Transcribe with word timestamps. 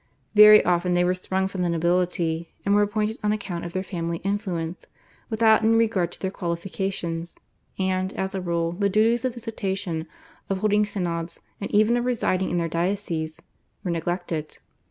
Very 0.33 0.65
often 0.65 0.95
they 0.95 1.03
were 1.03 1.13
sprung 1.13 1.47
from 1.47 1.61
the 1.61 1.69
nobility, 1.69 2.55
and 2.65 2.73
were 2.73 2.81
appointed 2.81 3.17
on 3.23 3.31
account 3.31 3.65
of 3.65 3.73
their 3.73 3.83
family 3.83 4.17
influence 4.23 4.87
without 5.29 5.63
any 5.63 5.75
regard 5.75 6.11
to 6.13 6.19
their 6.19 6.31
qualifications, 6.31 7.35
and, 7.77 8.11
as 8.13 8.33
a 8.33 8.41
rule, 8.41 8.71
the 8.71 8.89
duties 8.89 9.25
of 9.25 9.35
visitation, 9.35 10.07
of 10.49 10.57
holding 10.57 10.87
synods, 10.87 11.39
and 11.59 11.69
even 11.69 11.95
of 11.97 12.05
residing 12.05 12.49
in 12.49 12.57
their 12.57 12.67
dioceses, 12.67 13.43
were 13.83 13.91
neglected. 13.91 14.57